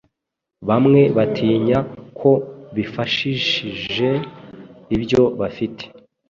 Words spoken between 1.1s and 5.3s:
batinya ko bifashishje ibyo